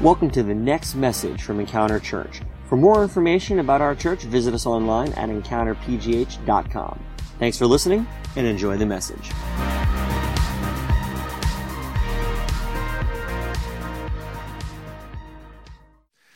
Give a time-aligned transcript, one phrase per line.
[0.00, 2.40] Welcome to the next message from Encounter Church.
[2.70, 7.04] For more information about our church, visit us online at encounterpgh.com.
[7.38, 9.30] Thanks for listening and enjoy the message.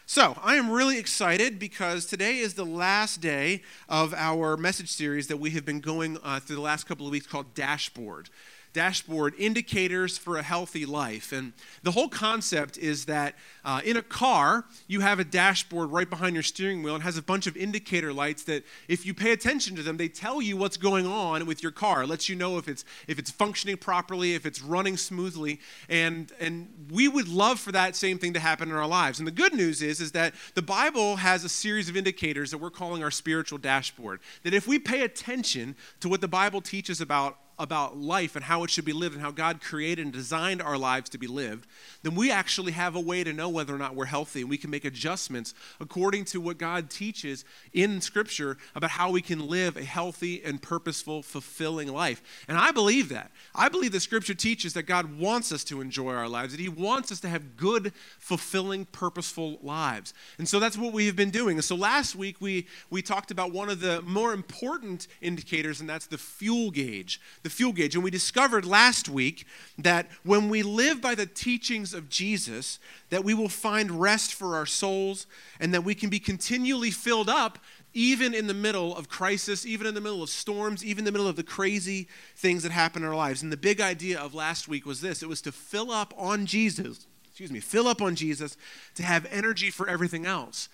[0.04, 5.28] So, I am really excited because today is the last day of our message series
[5.28, 8.28] that we have been going uh, through the last couple of weeks called Dashboard
[8.74, 11.32] dashboard indicators for a healthy life.
[11.32, 16.10] And the whole concept is that uh, in a car, you have a dashboard right
[16.10, 19.32] behind your steering wheel and has a bunch of indicator lights that, if you pay
[19.32, 22.02] attention to them, they tell you what's going on with your car.
[22.02, 26.30] It lets you know if it's if it's functioning properly, if it's running smoothly, and
[26.40, 29.18] and we would love for that same thing to happen in our lives.
[29.18, 32.58] And the good news is is that the Bible has a series of indicators that
[32.58, 34.20] we're calling our spiritual dashboard.
[34.42, 38.64] That if we pay attention to what the Bible teaches about about life and how
[38.64, 41.66] it should be lived and how God created and designed our lives to be lived,
[42.02, 44.40] then we actually have a way to know whether or not we're healthy.
[44.40, 49.22] And we can make adjustments according to what God teaches in Scripture about how we
[49.22, 52.22] can live a healthy and purposeful, fulfilling life.
[52.48, 53.30] And I believe that.
[53.54, 56.68] I believe the Scripture teaches that God wants us to enjoy our lives, that He
[56.68, 60.12] wants us to have good, fulfilling, purposeful lives.
[60.38, 61.60] And so that's what we have been doing.
[61.62, 66.06] So last week we, we talked about one of the more important indicators, and that's
[66.06, 67.94] the fuel gauge the fuel gauge.
[67.94, 69.46] And we discovered last week
[69.78, 74.56] that when we live by the teachings of Jesus, that we will find rest for
[74.56, 75.26] our souls
[75.60, 77.58] and that we can be continually filled up
[77.92, 81.12] even in the middle of crisis, even in the middle of storms, even in the
[81.12, 83.42] middle of the crazy things that happen in our lives.
[83.42, 86.46] And the big idea of last week was this it was to fill up on
[86.46, 88.56] Jesus, excuse me, fill up on Jesus
[88.94, 90.68] to have energy for everything else.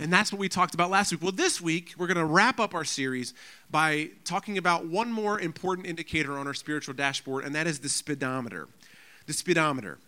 [0.00, 1.20] And that's what we talked about last week.
[1.20, 3.34] Well, this week, we're going to wrap up our series
[3.70, 7.90] by talking about one more important indicator on our spiritual dashboard, and that is the
[7.90, 8.66] speedometer.
[9.26, 9.98] The speedometer.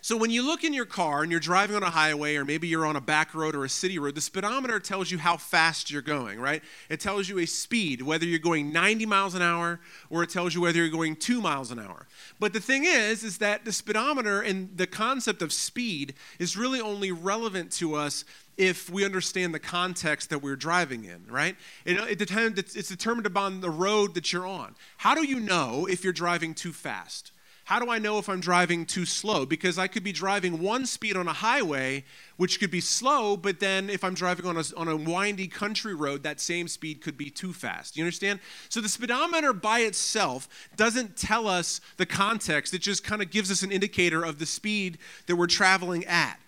[0.00, 2.68] So, when you look in your car and you're driving on a highway, or maybe
[2.68, 5.90] you're on a back road or a city road, the speedometer tells you how fast
[5.90, 6.62] you're going, right?
[6.88, 10.54] It tells you a speed, whether you're going 90 miles an hour or it tells
[10.54, 12.06] you whether you're going two miles an hour.
[12.40, 16.80] But the thing is, is that the speedometer and the concept of speed is really
[16.80, 18.24] only relevant to us
[18.56, 21.56] if we understand the context that we're driving in, right?
[21.84, 24.74] It, it it's determined upon the road that you're on.
[24.98, 27.32] How do you know if you're driving too fast?
[27.72, 29.46] How do I know if I'm driving too slow?
[29.46, 32.04] Because I could be driving one speed on a highway,
[32.36, 35.94] which could be slow, but then if I'm driving on a, on a windy country
[35.94, 37.96] road, that same speed could be too fast.
[37.96, 38.40] You understand?
[38.68, 43.50] So the speedometer by itself doesn't tell us the context, it just kind of gives
[43.50, 46.38] us an indicator of the speed that we're traveling at.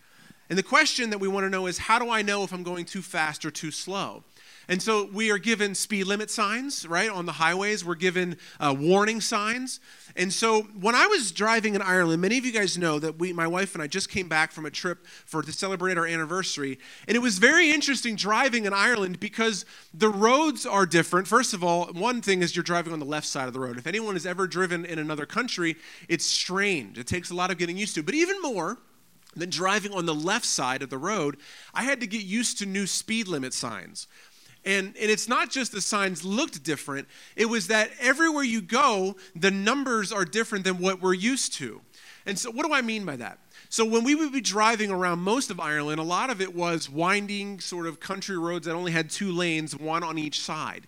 [0.51, 2.63] And the question that we want to know is how do I know if I'm
[2.63, 4.25] going too fast or too slow?
[4.69, 7.85] And so we are given speed limit signs, right, on the highways.
[7.85, 9.81] We're given uh, warning signs.
[10.17, 13.33] And so when I was driving in Ireland, many of you guys know that we,
[13.33, 16.79] my wife and I just came back from a trip for to celebrate our anniversary.
[17.07, 21.29] And it was very interesting driving in Ireland because the roads are different.
[21.29, 23.77] First of all, one thing is you're driving on the left side of the road.
[23.77, 25.77] If anyone has ever driven in another country,
[26.09, 26.99] it's strange.
[26.99, 28.03] It takes a lot of getting used to.
[28.03, 28.79] But even more,
[29.37, 31.37] than driving on the left side of the road,
[31.73, 34.07] I had to get used to new speed limit signs.
[34.65, 39.17] And, and it's not just the signs looked different, it was that everywhere you go,
[39.37, 41.83] the numbers are different than what we're used to.
[42.27, 43.39] And so, what do I mean by that?
[43.69, 46.89] So, when we would be driving around most of Ireland, a lot of it was
[46.89, 50.87] winding sort of country roads that only had two lanes, one on each side.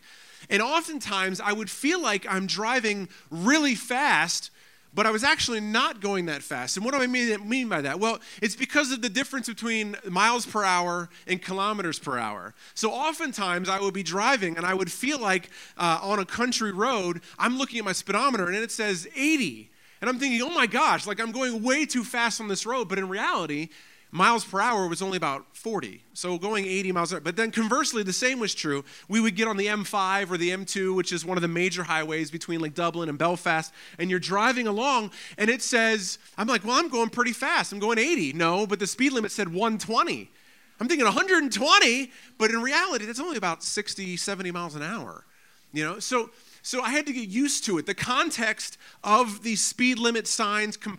[0.48, 4.50] And oftentimes, I would feel like I'm driving really fast
[4.96, 6.78] but I was actually not going that fast.
[6.78, 8.00] And what do I mean, mean by that?
[8.00, 12.54] Well, it's because of the difference between miles per hour and kilometers per hour.
[12.72, 16.72] So oftentimes I would be driving and I would feel like uh, on a country
[16.72, 19.70] road, I'm looking at my speedometer and it says 80.
[20.00, 22.88] And I'm thinking, oh my gosh, like I'm going way too fast on this road.
[22.88, 23.68] But in reality,
[24.10, 26.02] miles per hour was only about 40.
[26.14, 27.20] So going 80 miles an hour.
[27.20, 28.84] But then conversely, the same was true.
[29.08, 31.82] We would get on the M5 or the M2, which is one of the major
[31.82, 36.64] highways between like Dublin and Belfast, and you're driving along and it says, I'm like,
[36.64, 37.72] well, I'm going pretty fast.
[37.72, 38.32] I'm going 80.
[38.32, 40.30] No, but the speed limit said 120.
[40.78, 45.24] I'm thinking 120, but in reality, that's only about 60, 70 miles an hour.
[45.72, 46.30] You know, so
[46.66, 47.86] so I had to get used to it.
[47.86, 50.96] The context of these speed limit signs com-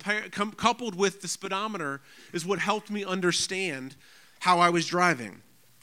[0.53, 1.99] coupled with the speedometer
[2.31, 3.97] is what helped me understand
[4.39, 5.41] how I was driving.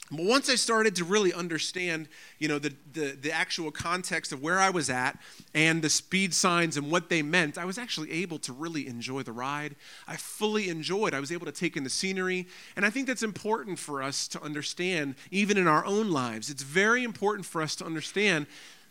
[0.09, 2.07] But once I started to really understand,
[2.39, 5.19] you know, the, the, the, actual context of where I was at
[5.53, 9.21] and the speed signs and what they meant, I was actually able to really enjoy
[9.21, 9.75] the ride.
[10.07, 11.13] I fully enjoyed.
[11.13, 12.47] I was able to take in the scenery.
[12.75, 16.49] And I think that's important for us to understand, even in our own lives.
[16.49, 18.45] It's very important for us to understand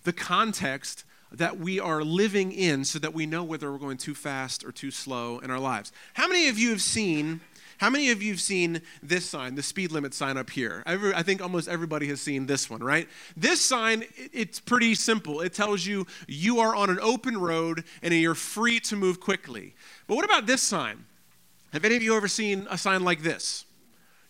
[0.04, 4.14] the context that we are living in so that we know whether we're going too
[4.14, 5.90] fast or too slow in our lives.
[6.12, 7.40] How many of you have seen
[7.78, 10.84] How many of you have seen this sign, the speed limit sign up here?
[10.86, 13.08] Every, I think almost everybody has seen this one, right?
[13.36, 15.40] This sign, it's pretty simple.
[15.40, 19.74] It tells you you are on an open road and you're free to move quickly.
[20.06, 21.04] But what about this sign?
[21.72, 23.64] Have any of you ever seen a sign like this?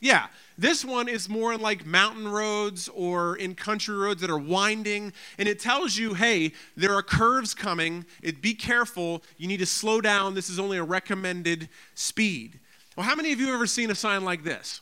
[0.01, 0.27] Yeah,
[0.59, 5.49] this one is more like mountain roads or in country roads that are winding, and
[5.49, 8.05] it tells you, hey, there are curves coming.
[8.23, 9.23] It, be careful.
[9.39, 10.35] You need to slow down.
[10.35, 12.61] This is only a recommended speed.
[12.97, 14.81] Well, how many of you have ever seen a sign like this?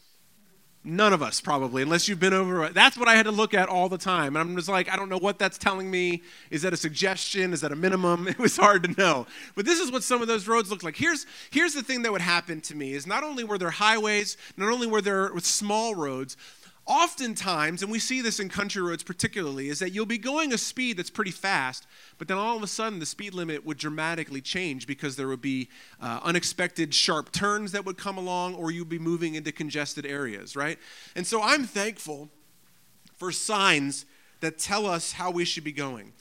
[0.85, 2.69] None of us, probably, unless you've been over.
[2.71, 4.35] That's what I had to look at all the time.
[4.35, 6.23] And I'm just like, I don't know what that's telling me.
[6.51, 7.53] Is that a suggestion?
[7.53, 8.27] Is that a minimum?
[8.33, 9.27] It was hard to know.
[9.55, 10.97] But this is what some of those roads look like.
[10.97, 14.37] Here's, here's the thing that would happen to me is not only were there highways,
[14.57, 16.37] not only were there small roads,
[16.87, 20.59] oftentimes, and we see this in country roads particularly, is that you'll be going a
[20.59, 21.87] speed that's pretty fast,
[22.19, 25.43] but then all of a sudden the speed limit would dramatically change because there would
[25.43, 25.69] be
[26.01, 30.57] uh, unexpected sharp turns that would come along, or you'd be moving into congested areas,
[30.57, 30.79] right?
[31.15, 32.29] And so I'm thankful
[33.17, 34.05] for signs
[34.41, 36.13] that tell us how we should be going.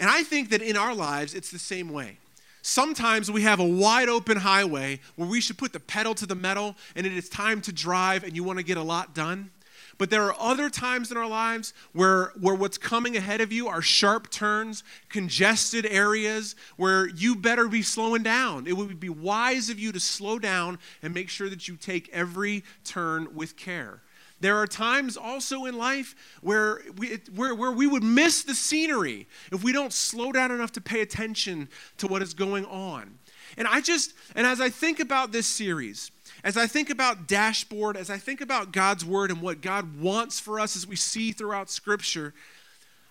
[0.00, 2.18] And I think that in our lives, it's the same way.
[2.62, 6.34] Sometimes we have a wide open highway where we should put the pedal to the
[6.34, 9.50] metal and it is time to drive and you want to get a lot done.
[9.98, 13.68] But there are other times in our lives where, where what's coming ahead of you
[13.68, 18.66] are sharp turns, congested areas where you better be slowing down.
[18.66, 22.08] It would be wise of you to slow down and make sure that you take
[22.12, 24.02] every turn with care.
[24.40, 29.28] There are times also in life where we, where, where we would miss the scenery
[29.52, 31.68] if we don't slow down enough to pay attention
[31.98, 33.18] to what is going on.
[33.56, 36.10] And I just, and as I think about this series,
[36.44, 40.40] as I think about dashboard, as I think about God's word and what God wants
[40.40, 42.34] for us as we see throughout scripture,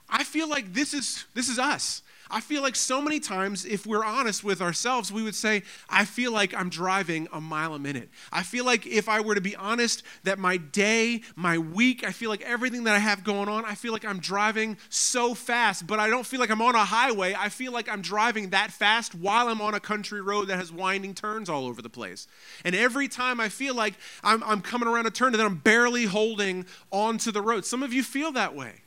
[0.09, 2.01] I feel like this is this is us.
[2.31, 6.05] I feel like so many times, if we're honest with ourselves, we would say, I
[6.05, 8.09] feel like I'm driving a mile a minute.
[8.31, 12.11] I feel like if I were to be honest, that my day, my week, I
[12.11, 15.85] feel like everything that I have going on, I feel like I'm driving so fast,
[15.85, 17.35] but I don't feel like I'm on a highway.
[17.37, 20.71] I feel like I'm driving that fast while I'm on a country road that has
[20.71, 22.27] winding turns all over the place.
[22.63, 25.57] And every time I feel like I'm, I'm coming around a turn and then I'm
[25.57, 27.65] barely holding onto the road.
[27.65, 28.81] Some of you feel that way.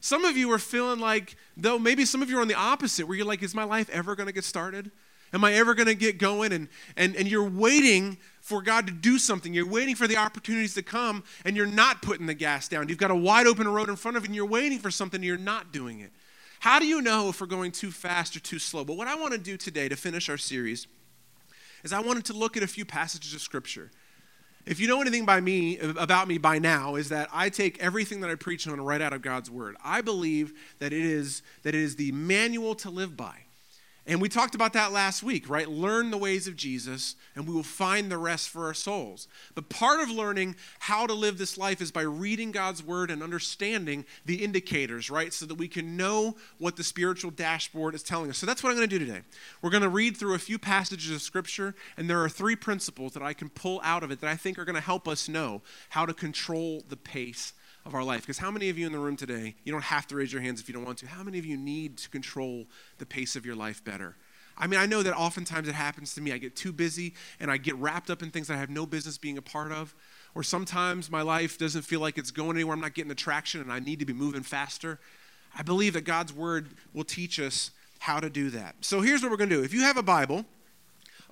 [0.00, 3.06] Some of you are feeling like, though maybe some of you are on the opposite,
[3.06, 4.90] where you're like, is my life ever going to get started?
[5.32, 6.52] Am I ever going to get going?
[6.52, 9.54] And, and, and you're waiting for God to do something.
[9.54, 12.88] You're waiting for the opportunities to come, and you're not putting the gas down.
[12.88, 15.18] You've got a wide open road in front of you, and you're waiting for something,
[15.18, 16.10] and you're not doing it.
[16.60, 18.84] How do you know if we're going too fast or too slow?
[18.84, 20.86] But what I want to do today to finish our series
[21.84, 23.90] is I wanted to look at a few passages of Scripture
[24.70, 28.20] if you know anything by me about me by now is that I take everything
[28.20, 29.76] that I preach on right out of God's word.
[29.84, 33.34] I believe that it is that it is the manual to live by.
[34.10, 35.68] And we talked about that last week, right?
[35.68, 39.28] Learn the ways of Jesus, and we will find the rest for our souls.
[39.54, 43.22] But part of learning how to live this life is by reading God's word and
[43.22, 45.32] understanding the indicators, right?
[45.32, 48.38] So that we can know what the spiritual dashboard is telling us.
[48.38, 49.20] So that's what I'm going to do today.
[49.62, 53.12] We're going to read through a few passages of scripture, and there are three principles
[53.12, 55.28] that I can pull out of it that I think are going to help us
[55.28, 57.52] know how to control the pace
[57.84, 58.22] of our life.
[58.22, 60.42] Because how many of you in the room today, you don't have to raise your
[60.42, 62.66] hands if you don't want to, how many of you need to control
[62.98, 64.16] the pace of your life better?
[64.60, 66.32] I mean, I know that oftentimes it happens to me.
[66.32, 68.84] I get too busy and I get wrapped up in things that I have no
[68.84, 69.94] business being a part of.
[70.34, 72.74] Or sometimes my life doesn't feel like it's going anywhere.
[72.74, 75.00] I'm not getting the traction and I need to be moving faster.
[75.56, 78.76] I believe that God's word will teach us how to do that.
[78.82, 79.62] So here's what we're going to do.
[79.62, 80.44] If you have a Bible,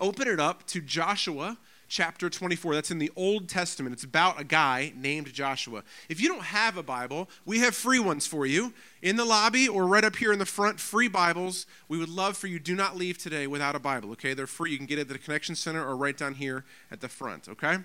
[0.00, 1.58] open it up to Joshua
[1.88, 2.74] chapter 24.
[2.74, 3.94] That's in the Old Testament.
[3.94, 5.82] It's about a guy named Joshua.
[6.08, 9.66] If you don't have a Bible, we have free ones for you in the lobby
[9.66, 10.78] or right up here in the front.
[10.78, 11.66] Free Bibles.
[11.88, 12.58] We would love for you.
[12.58, 14.34] Do not leave today without a Bible, okay?
[14.34, 14.72] They're free.
[14.72, 17.48] You can get it at the Connection Center or right down here at the front,
[17.48, 17.78] okay?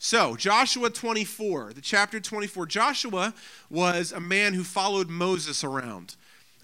[0.00, 2.66] So, Joshua 24, the chapter 24.
[2.66, 3.34] Joshua
[3.68, 6.14] was a man who followed Moses around.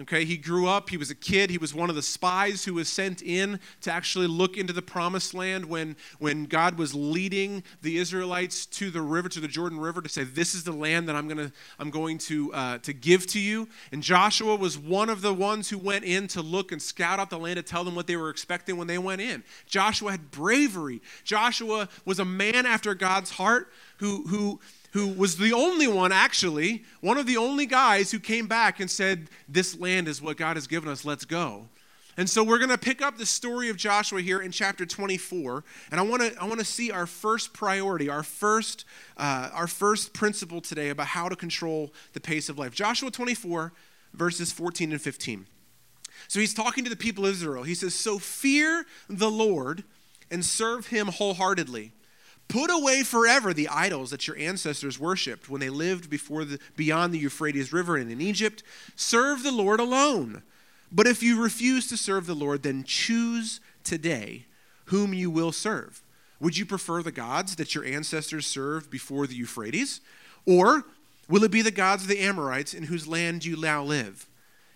[0.00, 2.74] Okay, he grew up, he was a kid, he was one of the spies who
[2.74, 7.62] was sent in to actually look into the promised land when, when God was leading
[7.80, 11.08] the Israelites to the river, to the Jordan River, to say, This is the land
[11.08, 13.68] that I'm, gonna, I'm going to, uh, to give to you.
[13.92, 17.30] And Joshua was one of the ones who went in to look and scout out
[17.30, 19.44] the land to tell them what they were expecting when they went in.
[19.66, 21.02] Joshua had bravery.
[21.22, 24.58] Joshua was a man after God's heart who, who
[24.94, 28.88] who was the only one, actually, one of the only guys who came back and
[28.88, 31.68] said, This land is what God has given us, let's go.
[32.16, 35.64] And so we're going to pick up the story of Joshua here in chapter 24,
[35.90, 38.84] and I want to I want to see our first priority, our first
[39.16, 42.72] uh, our first principle today about how to control the pace of life.
[42.72, 43.72] Joshua 24,
[44.12, 45.46] verses 14 and 15.
[46.28, 47.64] So he's talking to the people of Israel.
[47.64, 49.82] He says, "So fear the Lord
[50.30, 51.90] and serve Him wholeheartedly."
[52.48, 57.12] Put away forever the idols that your ancestors worshipped when they lived before the, beyond
[57.12, 58.62] the Euphrates River and in Egypt.
[58.96, 60.42] Serve the Lord alone.
[60.92, 64.44] But if you refuse to serve the Lord, then choose today
[64.86, 66.02] whom you will serve.
[66.40, 70.00] Would you prefer the gods that your ancestors served before the Euphrates?
[70.46, 70.84] Or
[71.28, 74.26] will it be the gods of the Amorites in whose land you now live?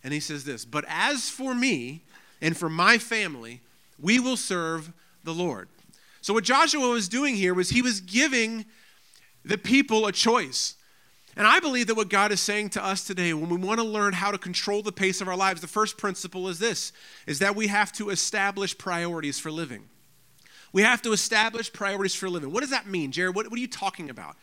[0.02, 2.00] And he says this But as for me
[2.40, 3.60] and for my family,
[4.00, 4.92] we will serve
[5.25, 5.68] the Lord.
[6.28, 8.66] So, what Joshua was doing here was he was giving
[9.47, 10.75] the people a choice.
[11.35, 13.87] And I believe that what God is saying to us today when we want to
[13.87, 16.92] learn how to control the pace of our lives, the first principle is this
[17.26, 19.88] is that we have to establish priorities for living.
[20.70, 22.52] We have to establish priorities for living.
[22.52, 23.35] What does that mean, Jared?
[23.35, 24.37] What, what are you talking about?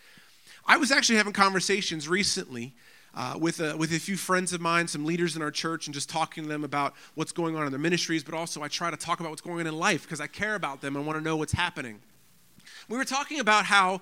[0.65, 2.73] I was actually having conversations recently
[3.15, 5.93] uh, with, a, with a few friends of mine, some leaders in our church, and
[5.93, 8.91] just talking to them about what's going on in their ministries, but also I try
[8.91, 11.17] to talk about what's going on in life because I care about them and want
[11.17, 12.01] to know what's happening.
[12.89, 14.01] We were talking about how,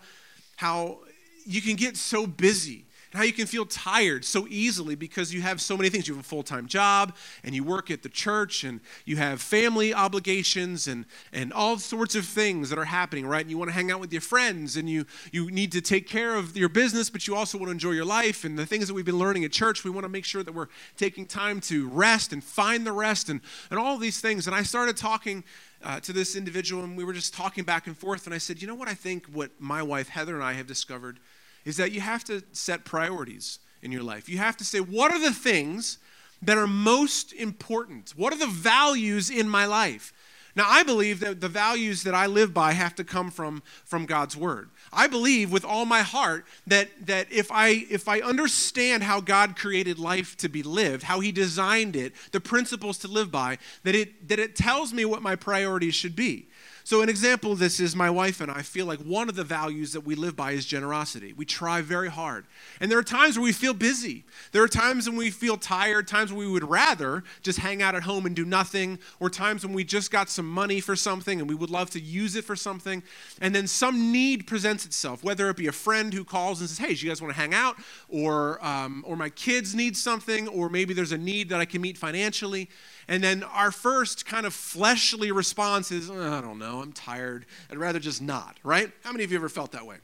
[0.55, 1.00] how
[1.46, 5.41] you can get so busy and how you can feel tired so easily because you
[5.41, 6.08] have so many things.
[6.08, 9.39] You have a full time job, and you work at the church, and you have
[9.39, 13.41] family obligations, and, and all sorts of things that are happening, right?
[13.41, 16.08] And you want to hang out with your friends, and you, you need to take
[16.08, 18.43] care of your business, but you also want to enjoy your life.
[18.43, 20.53] And the things that we've been learning at church, we want to make sure that
[20.53, 24.48] we're taking time to rest and find the rest, and, and all these things.
[24.48, 25.43] And I started talking.
[25.86, 28.25] Uh, to this individual, and we were just talking back and forth.
[28.25, 28.88] And I said, You know what?
[28.88, 31.20] I think what my wife Heather and I have discovered
[31.65, 34.29] is that you have to set priorities in your life.
[34.29, 35.98] You have to say, what are the things
[36.41, 38.13] that are most important?
[38.15, 40.13] What are the values in my life?
[40.55, 44.05] Now, I believe that the values that I live by have to come from, from
[44.05, 44.70] God's word.
[44.91, 49.55] I believe with all my heart that, that if, I, if I understand how God
[49.55, 53.96] created life to be lived, how he designed it, the principles to live by, that
[53.96, 56.46] it, that it tells me what my priorities should be.
[56.86, 59.44] So, an example of this is my wife and I feel like one of the
[59.46, 61.32] values that we live by is generosity.
[61.32, 62.46] We try very hard.
[62.82, 64.25] And there are times where we feel busy.
[64.52, 67.96] There are times when we feel tired, times when we would rather just hang out
[67.96, 71.40] at home and do nothing, or times when we just got some money for something
[71.40, 73.02] and we would love to use it for something.
[73.40, 76.86] And then some need presents itself, whether it be a friend who calls and says,
[76.86, 77.78] Hey, do you guys want to hang out?
[78.10, 81.82] Or, um, or my kids need something, or maybe there's a need that I can
[81.82, 82.70] meet financially.
[83.08, 87.46] And then our first kind of fleshly response is, oh, I don't know, I'm tired.
[87.70, 88.92] I'd rather just not, right?
[89.04, 89.98] How many of you ever felt that way?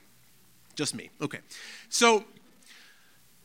[0.76, 1.10] Just me.
[1.22, 1.40] Okay.
[1.90, 2.26] So,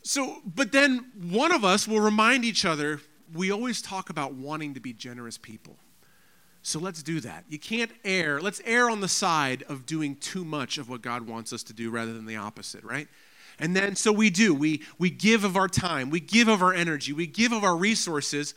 [0.03, 3.01] so, but then one of us will remind each other,
[3.33, 5.77] we always talk about wanting to be generous people.
[6.63, 7.45] So let's do that.
[7.49, 8.41] You can't err.
[8.41, 11.75] Let's err on the side of doing too much of what God wants us to
[11.75, 13.07] do rather than the opposite, right?
[13.59, 14.55] And then so we do.
[14.55, 17.77] We we give of our time, we give of our energy, we give of our
[17.77, 18.55] resources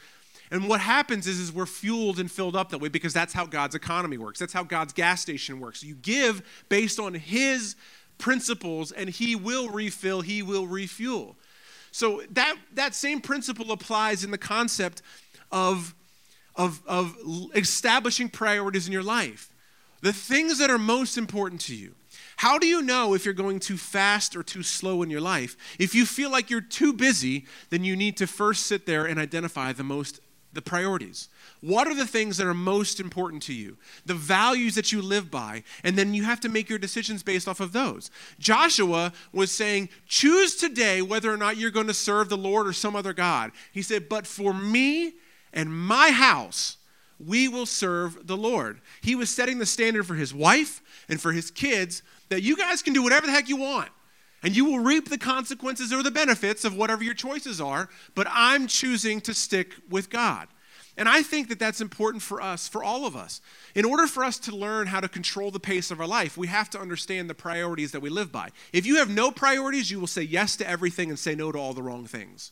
[0.49, 3.45] and what happens is, is we're fueled and filled up that way because that's how
[3.45, 4.39] God's economy works.
[4.39, 5.83] That's how God's gas station works.
[5.83, 7.75] You give based on His
[8.17, 11.35] principles, and He will refill, He will refuel.
[11.91, 15.01] So that, that same principle applies in the concept
[15.51, 15.93] of,
[16.55, 17.15] of, of
[17.55, 19.53] establishing priorities in your life.
[20.01, 21.95] The things that are most important to you.
[22.37, 25.57] How do you know if you're going too fast or too slow in your life?
[25.79, 29.19] If you feel like you're too busy, then you need to first sit there and
[29.19, 30.19] identify the most
[30.53, 31.29] the priorities.
[31.61, 33.77] What are the things that are most important to you?
[34.05, 37.47] The values that you live by, and then you have to make your decisions based
[37.47, 38.09] off of those.
[38.39, 42.73] Joshua was saying, Choose today whether or not you're going to serve the Lord or
[42.73, 43.51] some other God.
[43.71, 45.13] He said, But for me
[45.53, 46.77] and my house,
[47.19, 48.81] we will serve the Lord.
[49.01, 52.81] He was setting the standard for his wife and for his kids that you guys
[52.81, 53.89] can do whatever the heck you want
[54.43, 58.27] and you will reap the consequences or the benefits of whatever your choices are, but
[58.29, 60.47] I'm choosing to stick with God.
[60.97, 63.39] And I think that that's important for us, for all of us.
[63.75, 66.47] In order for us to learn how to control the pace of our life, we
[66.47, 68.49] have to understand the priorities that we live by.
[68.73, 71.59] If you have no priorities, you will say yes to everything and say no to
[71.59, 72.51] all the wrong things.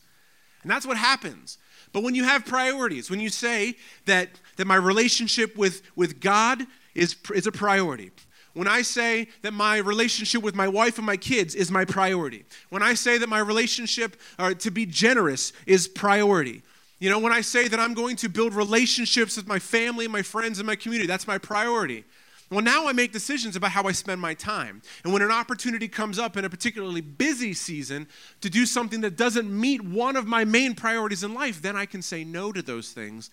[0.61, 1.57] And that's what happens.
[1.91, 6.65] But when you have priorities, when you say that, that my relationship with, with God
[6.93, 8.11] is, is a priority,
[8.55, 12.45] when I say that my relationship with my wife and my kids is my priority,
[12.69, 16.63] when I say that my relationship or to be generous is priority,
[16.99, 20.21] you know, when I say that I'm going to build relationships with my family, my
[20.21, 22.05] friends, and my community, that's my priority.
[22.49, 24.81] Well, now I make decisions about how I spend my time.
[25.03, 28.07] And when an opportunity comes up in a particularly busy season
[28.39, 31.85] to do something that doesn't meet one of my main priorities in life, then I
[31.85, 33.31] can say no to those things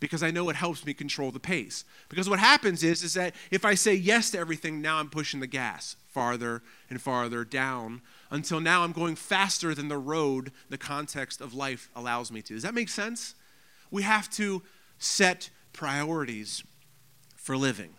[0.00, 1.84] because I know it helps me control the pace.
[2.08, 5.40] Because what happens is, is that if I say yes to everything, now I'm pushing
[5.40, 8.00] the gas farther and farther down
[8.30, 12.54] until now I'm going faster than the road the context of life allows me to.
[12.54, 13.34] Does that make sense?
[13.90, 14.62] We have to
[14.98, 16.62] set priorities
[17.36, 17.94] for living.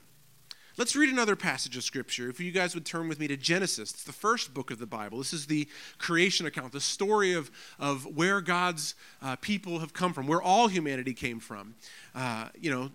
[0.79, 2.29] Let's read another passage of Scripture.
[2.29, 4.85] If you guys would turn with me to Genesis, it's the first book of the
[4.85, 5.17] Bible.
[5.17, 5.67] This is the
[5.97, 10.69] creation account, the story of, of where God's uh, people have come from, where all
[10.69, 11.75] humanity came from.
[12.15, 12.91] Uh, you know,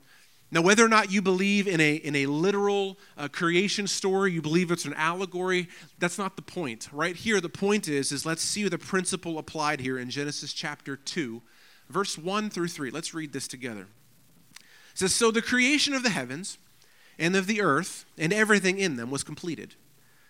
[0.50, 4.40] now, whether or not you believe in a, in a literal uh, creation story, you
[4.40, 6.88] believe it's an allegory, that's not the point.
[6.90, 10.96] Right here, the point is, is let's see the principle applied here in Genesis chapter
[10.96, 11.42] 2,
[11.90, 12.90] verse 1 through 3.
[12.90, 13.88] Let's read this together.
[14.58, 16.56] It says, So the creation of the heavens
[17.18, 19.74] and of the earth and everything in them was completed.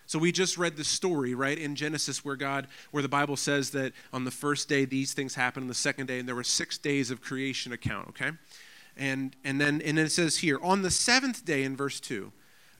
[0.07, 3.71] So we just read the story, right, in Genesis where God, where the Bible says
[3.71, 6.43] that on the first day these things happened, on the second day, and there were
[6.43, 8.31] six days of creation account, okay?
[8.95, 12.31] And and then and then it says here, on the seventh day in verse 2,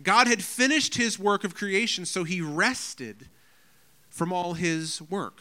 [0.04, 3.30] God had finished his work of creation, so he rested
[4.10, 5.40] from all his work.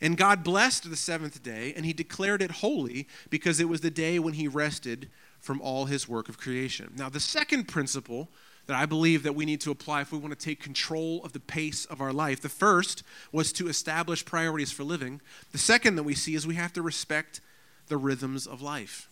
[0.00, 3.90] And God blessed the seventh day, and he declared it holy because it was the
[3.90, 6.92] day when he rested from all his work of creation.
[6.96, 8.28] Now, the second principle
[8.68, 11.32] that I believe that we need to apply if we want to take control of
[11.32, 12.42] the pace of our life.
[12.42, 13.02] The first
[13.32, 15.22] was to establish priorities for living.
[15.52, 17.40] The second that we see is we have to respect
[17.88, 19.08] the rhythms of life.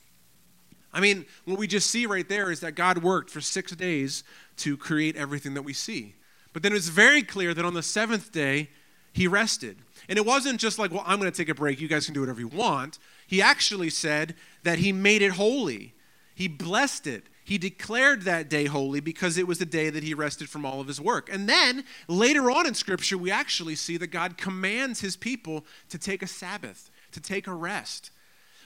[0.93, 4.25] I mean, what we just see right there is that God worked for six days
[4.59, 6.15] to create everything that we see.
[6.53, 8.69] But then it's very clear that on the seventh day,
[9.13, 9.79] he rested.
[10.09, 11.81] And it wasn't just like, well, I'm going to take a break.
[11.81, 12.99] You guys can do whatever you want.
[13.27, 15.95] He actually said that he made it holy.
[16.37, 17.25] He blessed it.
[17.45, 20.81] He declared that day holy because it was the day that he rested from all
[20.81, 21.33] of his work.
[21.33, 25.97] And then later on in Scripture, we actually see that God commands his people to
[25.97, 28.11] take a Sabbath, to take a rest.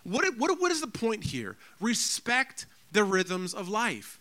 [0.02, 1.56] What, what, what is the point here?
[1.80, 4.18] Respect the rhythms of life.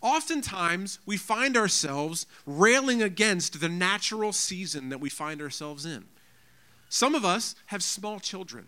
[0.00, 6.04] Oftentimes, we find ourselves railing against the natural season that we find ourselves in.
[6.88, 8.66] Some of us have small children.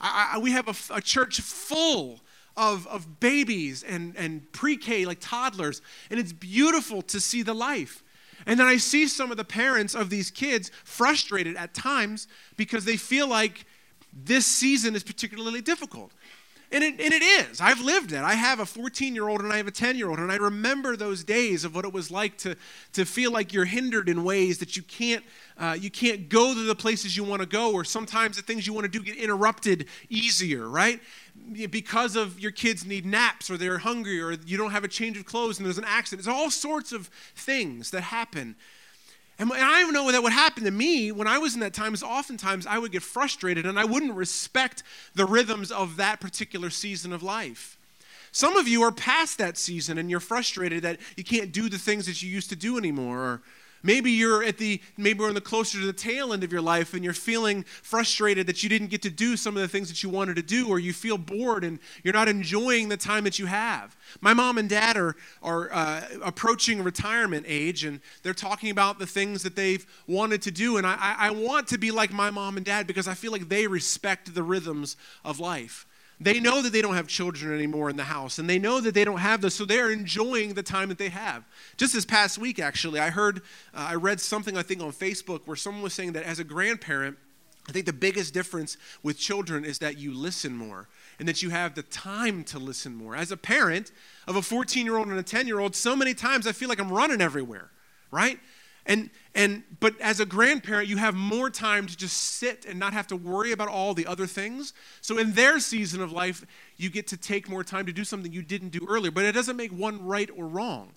[0.00, 2.20] I, I, we have a, a church full
[2.56, 7.54] of, of babies and, and pre K, like toddlers, and it's beautiful to see the
[7.54, 8.02] life.
[8.46, 12.84] And then I see some of the parents of these kids frustrated at times because
[12.84, 13.64] they feel like
[14.12, 16.12] this season is particularly difficult.
[16.72, 17.60] And it, and it is.
[17.60, 18.18] I've lived it.
[18.18, 20.36] I have a 14 year old and I have a 10 year old, and I
[20.36, 22.56] remember those days of what it was like to,
[22.94, 25.22] to feel like you're hindered in ways that you can't,
[25.56, 28.66] uh, you can't go to the places you want to go, or sometimes the things
[28.66, 31.00] you want to do get interrupted easier, right?
[31.70, 35.18] Because of your kids need naps, or they're hungry, or you don't have a change
[35.18, 36.24] of clothes, and there's an accident.
[36.24, 38.56] There's all sorts of things that happen
[39.38, 42.02] and I know that what happened to me when I was in that time is
[42.02, 47.12] oftentimes I would get frustrated and I wouldn't respect the rhythms of that particular season
[47.12, 47.76] of life.
[48.30, 51.78] Some of you are past that season and you're frustrated that you can't do the
[51.78, 53.18] things that you used to do anymore.
[53.18, 53.42] Or
[53.84, 56.62] Maybe you're at the maybe we're in the closer to the tail end of your
[56.62, 59.88] life and you're feeling frustrated that you didn't get to do some of the things
[59.88, 63.24] that you wanted to do, or you feel bored and you're not enjoying the time
[63.24, 63.94] that you have.
[64.22, 69.06] My mom and dad are are uh, approaching retirement age and they're talking about the
[69.06, 72.56] things that they've wanted to do, and I, I want to be like my mom
[72.56, 75.86] and dad because I feel like they respect the rhythms of life.
[76.24, 78.94] They know that they don't have children anymore in the house, and they know that
[78.94, 81.44] they don't have this, so they're enjoying the time that they have.
[81.76, 83.42] Just this past week, actually, I heard,
[83.74, 86.44] uh, I read something I think on Facebook where someone was saying that as a
[86.44, 87.18] grandparent,
[87.68, 91.50] I think the biggest difference with children is that you listen more and that you
[91.50, 93.14] have the time to listen more.
[93.14, 93.92] As a parent
[94.26, 96.70] of a 14 year old and a 10 year old, so many times I feel
[96.70, 97.70] like I'm running everywhere,
[98.10, 98.40] right?
[98.86, 102.92] And, and but as a grandparent, you have more time to just sit and not
[102.92, 104.74] have to worry about all the other things.
[105.00, 106.44] So in their season of life,
[106.76, 109.10] you get to take more time to do something you didn't do earlier.
[109.10, 110.92] But it doesn't make one right or wrong.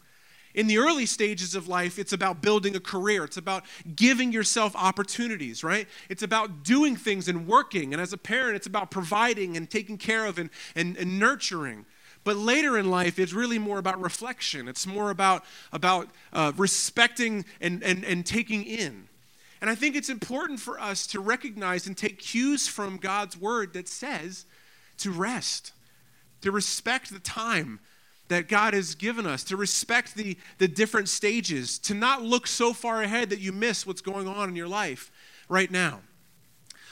[0.54, 3.24] In the early stages of life, it's about building a career.
[3.24, 3.64] It's about
[3.96, 5.88] giving yourself opportunities, right?
[6.10, 7.94] It's about doing things and working.
[7.94, 11.86] And as a parent, it's about providing and taking care of and, and, and nurturing.
[12.28, 14.68] But later in life, it's really more about reflection.
[14.68, 19.08] It's more about, about uh, respecting and, and, and taking in.
[19.62, 23.72] And I think it's important for us to recognize and take cues from God's word
[23.76, 24.46] that says
[24.98, 25.72] to rest,
[26.42, 27.80] to respect the time
[28.28, 32.74] that God has given us, to respect the, the different stages, to not look so
[32.74, 35.14] far ahead that you miss what's going on in your life
[35.48, 36.02] right now.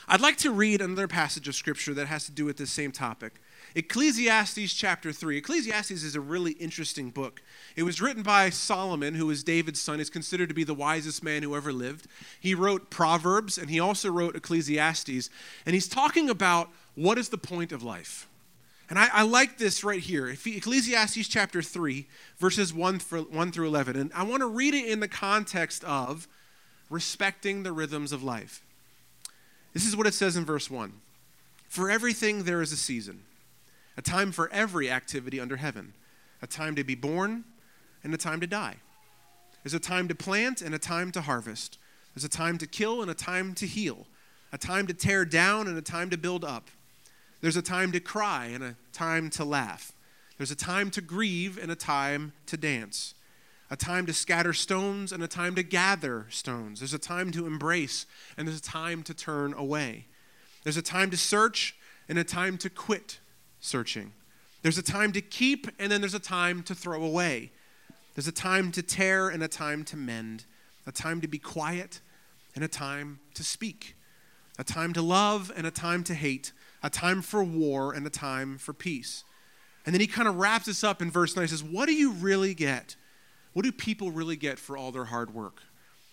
[0.07, 2.93] I'd like to read another passage of scripture that has to do with this same
[2.93, 3.41] topic.
[3.75, 5.37] Ecclesiastes chapter 3.
[5.37, 7.41] Ecclesiastes is a really interesting book.
[7.75, 9.99] It was written by Solomon, who is David's son.
[9.99, 12.07] is considered to be the wisest man who ever lived.
[12.39, 15.29] He wrote Proverbs and he also wrote Ecclesiastes.
[15.65, 18.29] And he's talking about what is the point of life.
[18.89, 22.07] And I, I like this right here Ecclesiastes chapter 3,
[22.37, 23.97] verses 1 through, 1 through 11.
[23.97, 26.29] And I want to read it in the context of
[26.89, 28.63] respecting the rhythms of life.
[29.73, 30.93] This is what it says in verse 1
[31.67, 33.23] For everything there is a season
[33.97, 35.93] a time for every activity under heaven,
[36.41, 37.43] a time to be born
[38.03, 38.75] and a time to die,
[39.63, 41.79] There's a time to plant and a time to harvest.
[42.13, 44.05] There's a time to kill and a time to heal,
[44.53, 46.69] a time to tear down and a time to build up.
[47.41, 49.91] There's a time to cry and a time to laugh.
[50.37, 53.15] There's a time to grieve and a time to dance,
[53.69, 56.79] a time to scatter stones and a time to gather stones.
[56.79, 58.05] There's a time to embrace
[58.37, 60.05] and there's a time to turn away.
[60.63, 61.75] There's a time to search
[62.07, 63.19] and a time to quit
[63.65, 64.13] searching.
[64.61, 67.51] There's a time to keep and then there's a time to throw away.
[68.15, 70.45] There's a time to tear and a time to mend,
[70.87, 71.99] a time to be quiet
[72.55, 73.95] and a time to speak,
[74.57, 78.09] a time to love and a time to hate, a time for war and a
[78.09, 79.23] time for peace.
[79.85, 81.43] And then he kind of wraps this up in verse 9.
[81.43, 82.95] He says, What do you really get?
[83.53, 85.61] What do people really get for all their hard work?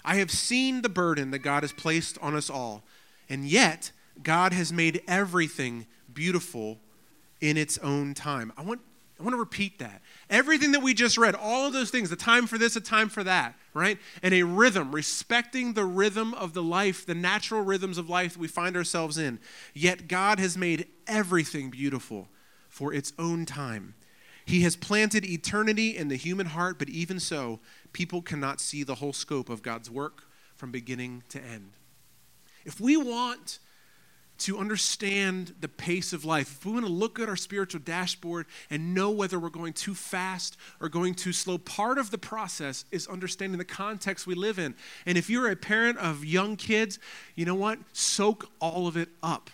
[0.04, 2.82] I have seen the burden that God has placed on us all,
[3.28, 6.78] and yet God has made everything beautiful
[7.42, 8.52] in its own time.
[8.56, 8.80] I want,
[9.18, 10.00] I want to repeat that.
[10.30, 13.08] Everything that we just read, all of those things, the time for this, a time
[13.08, 13.98] for that, right?
[14.22, 18.38] And a rhythm, respecting the rhythm of the life, the natural rhythms of life that
[18.38, 19.40] we find ourselves in.
[19.74, 22.28] Yet God has made everything beautiful
[22.68, 23.94] for its own time.
[24.44, 27.58] He has planted eternity in the human heart, but even so,
[27.92, 30.24] people cannot see the whole scope of God's work
[30.54, 31.72] from beginning to end.
[32.64, 33.58] If we want
[34.44, 38.46] to understand the pace of life, if we want to look at our spiritual dashboard
[38.70, 42.84] and know whether we're going too fast or going too slow, part of the process
[42.90, 44.74] is understanding the context we live in.
[45.06, 46.98] And if you're a parent of young kids,
[47.34, 47.78] you know what?
[47.92, 49.50] Soak all of it up.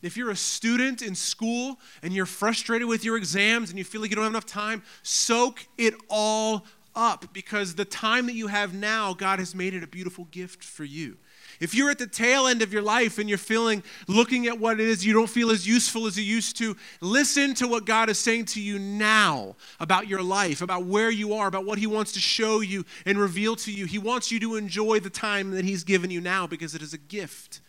[0.00, 4.00] If you're a student in school and you're frustrated with your exams and you feel
[4.00, 6.64] like you don't have enough time, soak it all
[6.94, 10.62] up because the time that you have now, God has made it a beautiful gift
[10.62, 11.16] for you.
[11.60, 14.78] If you're at the tail end of your life and you're feeling, looking at what
[14.78, 18.08] it is, you don't feel as useful as you used to, listen to what God
[18.08, 21.86] is saying to you now about your life, about where you are, about what He
[21.86, 23.86] wants to show you and reveal to you.
[23.86, 26.94] He wants you to enjoy the time that He's given you now because it is
[26.94, 27.60] a gift.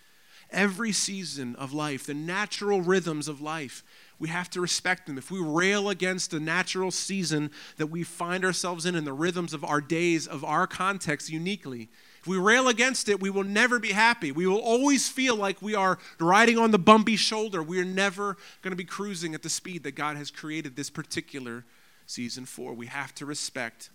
[0.51, 3.83] Every season of life, the natural rhythms of life,
[4.19, 5.17] we have to respect them.
[5.17, 9.53] If we rail against the natural season that we find ourselves in and the rhythms
[9.53, 11.89] of our days, of our context uniquely,
[12.29, 14.31] we rail against it, we will never be happy.
[14.31, 17.63] We will always feel like we are riding on the bumpy shoulder.
[17.63, 20.89] We are never going to be cruising at the speed that God has created this
[20.89, 21.65] particular
[22.05, 22.73] season for.
[22.73, 23.89] We have to respect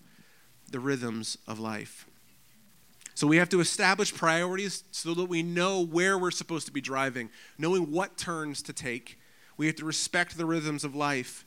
[0.71, 2.07] the rhythms of life.
[3.15, 6.81] So we have to establish priorities so that we know where we're supposed to be
[6.81, 9.17] driving, knowing what turns to take.
[9.57, 11.45] We have to respect the rhythms of life.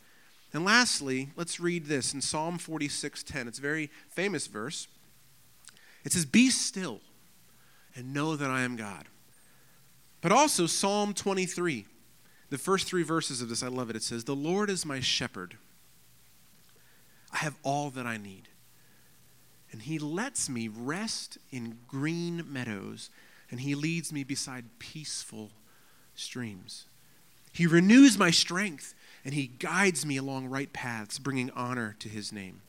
[0.54, 3.50] And lastly, let's read this in Psalm 46:10.
[3.50, 4.88] It's a very famous verse.
[6.08, 7.02] It says, Be still
[7.94, 9.08] and know that I am God.
[10.22, 11.86] But also, Psalm 23,
[12.50, 13.98] the first three verses of this, I love it.
[13.98, 15.58] It says, The Lord is my shepherd.
[17.34, 18.48] I have all that I need.
[19.74, 23.10] And he lets me rest in green meadows,
[23.52, 25.52] and he leads me beside peaceful
[26.16, 26.86] streams.
[27.52, 32.32] He renews my strength, and he guides me along right paths, bringing honor to his
[32.32, 32.62] name.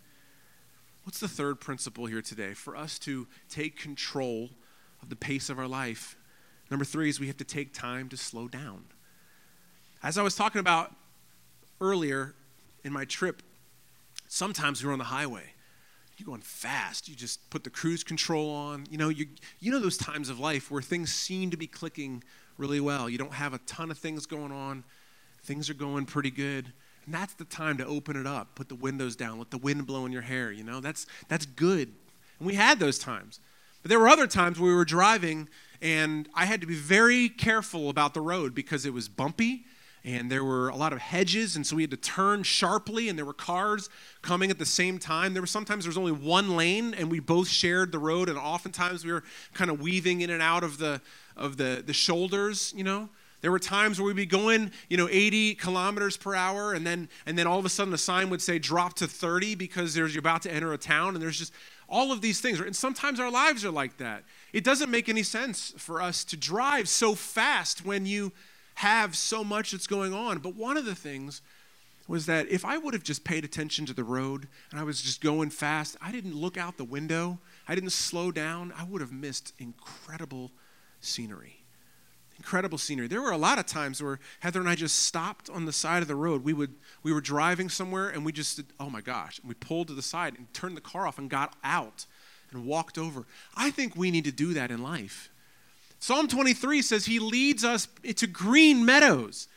[1.09, 2.53] What's the third principle here today?
[2.53, 4.51] For us to take control
[5.03, 6.19] of the pace of our life.
[6.71, 8.85] Number three is we have to take time to slow down.
[10.03, 10.95] As I was talking about
[11.81, 12.35] earlier
[12.85, 13.43] in my trip,
[14.27, 15.55] sometimes we're on the highway.
[16.19, 17.09] You're going fast.
[17.09, 18.85] You just put the cruise control on.
[18.91, 19.29] You know, you,
[19.61, 22.23] you know those times of life where things seem to be clicking
[22.59, 23.09] really well.
[23.09, 24.85] You don't have a ton of things going on.
[25.43, 26.71] Things are going pretty good.
[27.09, 29.87] And that's the time to open it up, put the windows down, let the wind
[29.87, 30.79] blow in your hair, you know?
[30.79, 31.95] That's that's good.
[32.39, 33.41] And we had those times.
[33.81, 35.49] But there were other times where we were driving
[35.81, 39.65] and I had to be very careful about the road because it was bumpy
[40.05, 43.19] and there were a lot of hedges and so we had to turn sharply and
[43.19, 43.89] there were cars
[44.21, 47.21] coming at the same time there were sometimes there was only one lane and we
[47.21, 50.77] both shared the road and oftentimes we were kind of weaving in and out of
[50.77, 51.01] the
[51.39, 53.09] of the the shoulders you know
[53.41, 57.09] there were times where we'd be going, you know, 80 kilometers per hour, and then
[57.25, 60.15] and then all of a sudden the sign would say drop to 30 because there's
[60.15, 61.53] you're about to enter a town, and there's just
[61.89, 62.61] all of these things.
[62.61, 64.25] And sometimes our lives are like that.
[64.53, 68.33] It doesn't make any sense for us to drive so fast when you
[68.75, 70.39] have so much that's going on.
[70.39, 71.41] But one of the things
[72.07, 75.01] was that if I would have just paid attention to the road and I was
[75.03, 79.01] just going fast, I didn't look out the window, I didn't slow down, I would
[79.01, 80.51] have missed incredible
[81.01, 81.58] scenery
[82.39, 83.09] incredible scenery.
[83.09, 86.03] There were a lot of times where Heather and I just stopped on the side
[86.03, 86.45] of the road.
[86.45, 89.55] We would we were driving somewhere and we just said, "Oh my gosh!" And we
[89.55, 92.07] pulled to the side and turned the car off and got out
[92.51, 93.27] and walked over.
[93.57, 95.31] I think we need to do that in life.
[96.01, 99.49] Psalm 23 says he leads us to green meadows.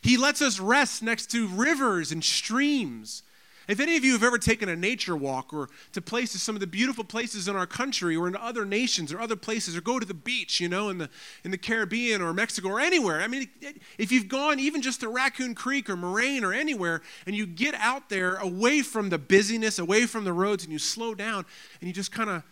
[0.00, 3.22] He lets us rest next to rivers and streams.
[3.68, 6.60] If any of you have ever taken a nature walk or to places, some of
[6.60, 9.98] the beautiful places in our country or in other nations or other places, or go
[9.98, 11.08] to the beach, you know, in the,
[11.44, 13.48] in the Caribbean or Mexico or anywhere, I mean,
[13.98, 17.74] if you've gone even just to Raccoon Creek or Moraine or anywhere, and you get
[17.74, 21.44] out there away from the busyness, away from the roads, and you slow down
[21.80, 22.42] and you just kind of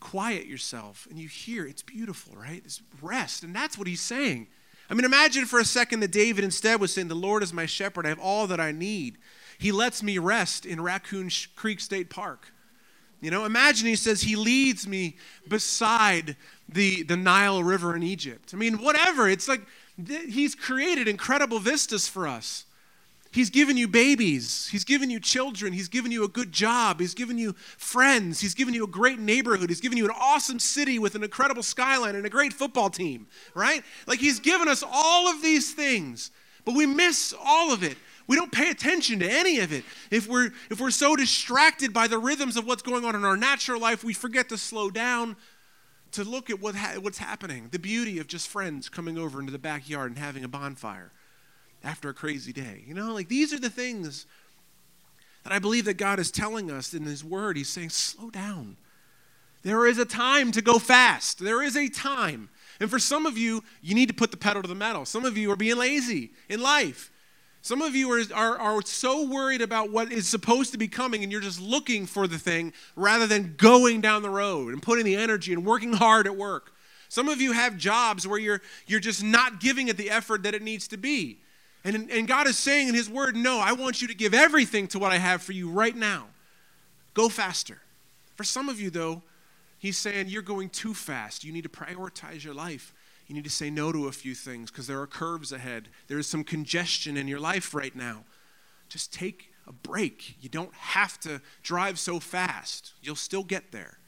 [0.00, 2.62] quiet yourself and you hear, it's beautiful, right?
[2.64, 3.42] It's rest.
[3.42, 4.48] And that's what he's saying.
[4.88, 7.66] I mean, imagine for a second that David instead was saying, The Lord is my
[7.66, 9.18] shepherd, I have all that I need.
[9.58, 12.52] He lets me rest in Raccoon Creek State Park.
[13.20, 15.16] You know, imagine he says he leads me
[15.48, 16.36] beside
[16.68, 18.52] the, the Nile River in Egypt.
[18.52, 19.28] I mean, whatever.
[19.28, 19.62] It's like
[20.04, 22.66] th- he's created incredible vistas for us.
[23.32, 24.68] He's given you babies.
[24.70, 25.72] He's given you children.
[25.72, 27.00] He's given you a good job.
[27.00, 28.40] He's given you friends.
[28.40, 29.68] He's given you a great neighborhood.
[29.68, 33.26] He's given you an awesome city with an incredible skyline and a great football team,
[33.54, 33.82] right?
[34.06, 36.30] Like he's given us all of these things,
[36.64, 39.84] but we miss all of it we don't pay attention to any of it.
[40.10, 43.36] If we're, if we're so distracted by the rhythms of what's going on in our
[43.36, 45.36] natural life, we forget to slow down
[46.12, 47.68] to look at what ha- what's happening.
[47.70, 51.12] The beauty of just friends coming over into the backyard and having a bonfire
[51.84, 52.84] after a crazy day.
[52.86, 54.26] You know, like these are the things
[55.44, 57.56] that I believe that God is telling us in His Word.
[57.56, 58.76] He's saying, slow down.
[59.62, 61.38] There is a time to go fast.
[61.38, 62.48] There is a time.
[62.80, 65.04] And for some of you, you need to put the pedal to the metal.
[65.04, 67.10] Some of you are being lazy in life.
[67.66, 71.24] Some of you are, are, are so worried about what is supposed to be coming,
[71.24, 75.04] and you're just looking for the thing rather than going down the road and putting
[75.04, 76.72] the energy and working hard at work.
[77.08, 80.54] Some of you have jobs where you're, you're just not giving it the effort that
[80.54, 81.40] it needs to be.
[81.82, 84.86] And, and God is saying in His Word, No, I want you to give everything
[84.86, 86.26] to what I have for you right now.
[87.14, 87.78] Go faster.
[88.36, 89.24] For some of you, though,
[89.80, 91.42] He's saying you're going too fast.
[91.42, 92.94] You need to prioritize your life.
[93.26, 95.88] You need to say no to a few things because there are curves ahead.
[96.06, 98.24] There is some congestion in your life right now.
[98.88, 100.36] Just take a break.
[100.40, 103.98] You don't have to drive so fast, you'll still get there.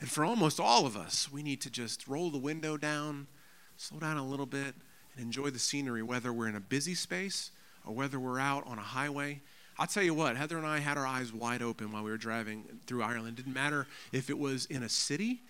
[0.00, 3.28] And for almost all of us, we need to just roll the window down,
[3.76, 4.74] slow down a little bit,
[5.14, 7.50] and enjoy the scenery, whether we're in a busy space
[7.86, 9.40] or whether we're out on a highway.
[9.78, 12.16] I'll tell you what, Heather and I had our eyes wide open while we were
[12.16, 13.38] driving through Ireland.
[13.38, 15.40] It didn't matter if it was in a city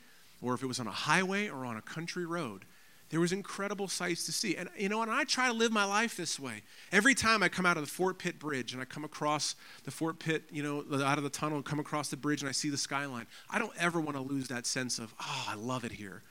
[0.42, 2.64] or if it was on a highway or on a country road.
[3.10, 4.56] There was incredible sights to see.
[4.56, 6.62] And you know, and I try to live my life this way.
[6.90, 9.90] Every time I come out of the Fort Pitt Bridge and I come across the
[9.90, 12.52] Fort Pitt, you know, out of the tunnel and come across the bridge and I
[12.52, 15.84] see the skyline, I don't ever want to lose that sense of, oh, I love
[15.84, 16.22] it here.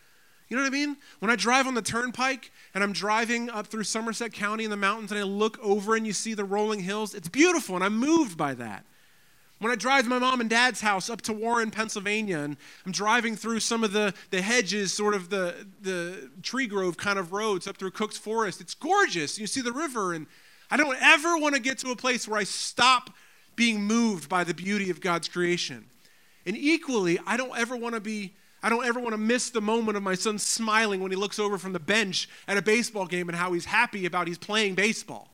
[0.50, 0.98] You know what I mean?
[1.20, 4.76] When I drive on the turnpike and I'm driving up through Somerset County in the
[4.76, 7.96] mountains and I look over and you see the rolling hills, it's beautiful and I'm
[7.96, 8.86] moved by that.
[9.62, 12.92] When I drive to my mom and dad's house up to Warren, Pennsylvania, and I'm
[12.92, 17.32] driving through some of the, the hedges, sort of the, the tree grove kind of
[17.32, 19.38] roads up through Cook's Forest, it's gorgeous.
[19.38, 20.26] You see the river, and
[20.72, 23.12] I don't ever want to get to a place where I stop
[23.56, 25.86] being moved by the beauty of God's creation.
[26.48, 29.62] And equally, I don't ever want to be I don't ever want to miss the
[29.62, 33.06] moment of my son smiling when he looks over from the bench at a baseball
[33.06, 35.30] game and how he's happy about he's playing baseball.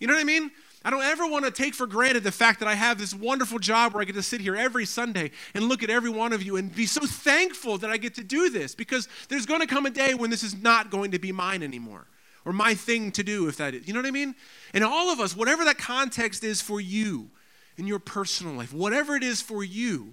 [0.00, 0.50] You know what I mean?
[0.84, 3.58] I don't ever want to take for granted the fact that I have this wonderful
[3.58, 6.42] job where I get to sit here every Sunday and look at every one of
[6.42, 9.66] you and be so thankful that I get to do this because there's going to
[9.66, 12.06] come a day when this is not going to be mine anymore
[12.44, 13.88] or my thing to do, if that is.
[13.88, 14.34] You know what I mean?
[14.74, 17.30] And all of us, whatever that context is for you
[17.78, 20.12] in your personal life, whatever it is for you,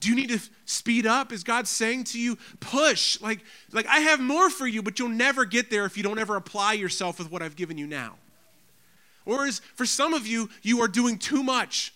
[0.00, 1.32] do you need to speed up?
[1.32, 3.20] Is God saying to you, push?
[3.20, 3.40] Like,
[3.72, 6.36] like I have more for you, but you'll never get there if you don't ever
[6.36, 8.16] apply yourself with what I've given you now.
[9.26, 11.92] Or is for some of you, you are doing too much.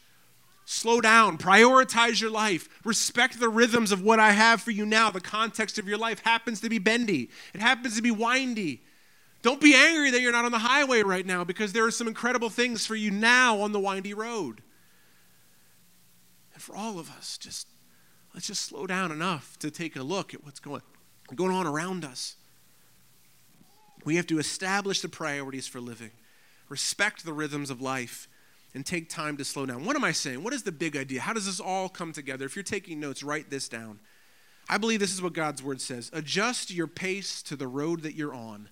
[0.66, 5.10] Slow down, prioritize your life, respect the rhythms of what I have for you now.
[5.10, 8.82] The context of your life happens to be bendy, it happens to be windy.
[9.42, 12.06] Don't be angry that you're not on the highway right now because there are some
[12.06, 14.60] incredible things for you now on the windy road.
[16.52, 17.66] And for all of us, just
[18.34, 20.82] let's just slow down enough to take a look at what's going,
[21.34, 22.36] going on around us.
[24.04, 26.10] We have to establish the priorities for living
[26.70, 28.26] respect the rhythms of life,
[28.72, 29.84] and take time to slow down.
[29.84, 30.42] What am I saying?
[30.42, 31.20] What is the big idea?
[31.20, 32.46] How does this all come together?
[32.46, 33.98] If you're taking notes, write this down.
[34.68, 38.14] I believe this is what God's word says adjust your pace to the road that
[38.14, 38.68] you're on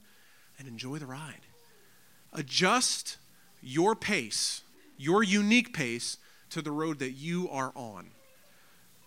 [0.59, 1.41] and enjoy the ride.
[2.33, 3.19] Adjust
[3.61, 4.63] your pace,
[4.97, 6.19] your unique pace,
[6.51, 8.11] to the road that you are on.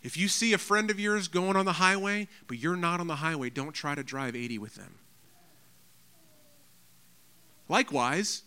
[0.04, 3.08] If you see a friend of yours going on the highway, but you're not on
[3.08, 4.96] the highway, don't try to drive 80 with them.
[7.70, 8.44] Likewise,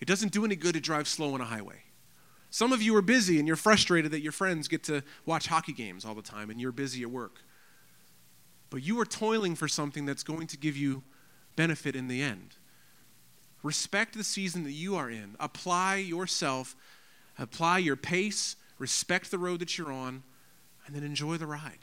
[0.00, 1.82] it doesn't do any good to drive slow on a highway.
[2.50, 5.72] Some of you are busy and you're frustrated that your friends get to watch hockey
[5.72, 7.42] games all the time and you're busy at work.
[8.70, 11.02] But you are toiling for something that's going to give you
[11.56, 12.56] benefit in the end.
[13.62, 15.36] Respect the season that you are in.
[15.40, 16.74] Apply yourself
[17.38, 20.24] Apply your pace, respect the road that you're on,
[20.86, 21.78] and then enjoy the ride.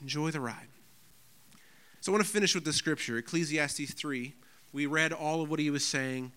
[0.00, 0.68] Enjoy the ride.
[2.00, 4.34] So I want to finish with the scripture, Ecclesiastes 3.
[4.72, 6.32] We read all of what he was saying,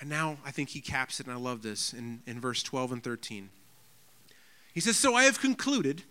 [0.00, 2.92] and now I think he caps it, and I love this in, in verse 12
[2.92, 3.50] and 13.
[4.72, 6.02] He says, So I have concluded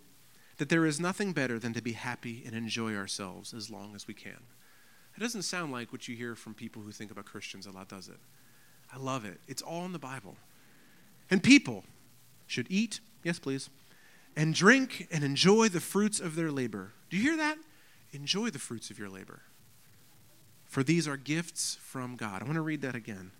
[0.56, 4.06] that there is nothing better than to be happy and enjoy ourselves as long as
[4.06, 4.42] we can.
[5.16, 7.88] It doesn't sound like what you hear from people who think about Christians a lot,
[7.88, 8.18] does it?
[8.92, 9.40] I love it.
[9.46, 10.36] It's all in the Bible.
[11.30, 11.84] And people
[12.46, 13.70] should eat, yes, please,
[14.36, 16.92] and drink and enjoy the fruits of their labor.
[17.10, 17.58] Do you hear that?
[18.12, 19.42] Enjoy the fruits of your labor.
[20.66, 22.42] For these are gifts from God.
[22.42, 23.30] I want to read that again.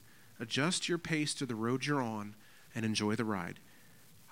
[0.41, 2.35] Adjust your pace to the road you're on
[2.75, 3.61] and enjoy the ride.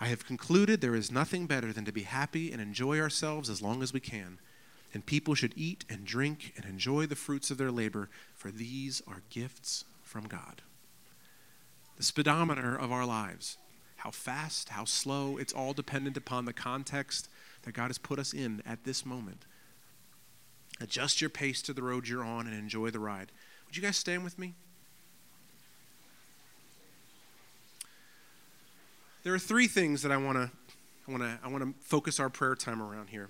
[0.01, 3.63] I have concluded there is nothing better than to be happy and enjoy ourselves as
[3.63, 4.39] long as we can.
[4.93, 9.01] And people should eat and drink and enjoy the fruits of their labor, for these
[9.07, 10.63] are gifts from God.
[11.97, 13.59] The speedometer of our lives
[14.03, 17.29] how fast, how slow, it's all dependent upon the context
[17.63, 19.47] that God has put us in at this moment.
[20.81, 23.31] Adjust your pace to the road you're on and enjoy the ride.
[23.65, 24.55] Would you guys stand with me?
[29.23, 30.51] There are three things that I want to
[31.07, 33.29] I want to I want to focus our prayer time around here.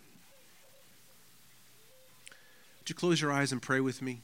[2.81, 4.23] Would you close your eyes and pray with me?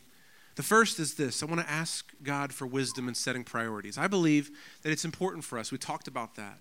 [0.56, 3.96] The first is this I want to ask God for wisdom in setting priorities.
[3.96, 4.50] I believe
[4.82, 5.70] that it's important for us.
[5.70, 6.58] We talked about that.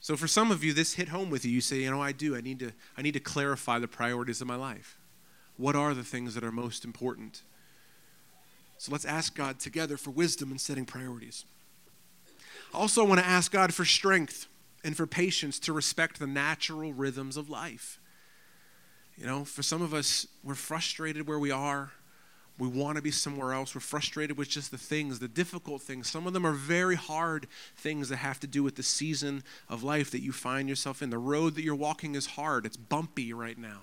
[0.00, 1.50] So for some of you, this hit home with you.
[1.50, 2.34] You say, you know, I do.
[2.34, 4.96] I need to, I need to clarify the priorities of my life.
[5.58, 7.42] What are the things that are most important?
[8.78, 11.44] So let's ask God together for wisdom in setting priorities.
[12.72, 14.46] I also want to ask God for strength
[14.84, 17.98] and for patience to respect the natural rhythms of life.
[19.16, 21.92] You know, for some of us, we're frustrated where we are.
[22.58, 23.74] We want to be somewhere else.
[23.74, 26.10] We're frustrated with just the things, the difficult things.
[26.10, 29.82] Some of them are very hard things that have to do with the season of
[29.82, 31.10] life that you find yourself in.
[31.10, 33.80] The road that you're walking is hard, it's bumpy right now.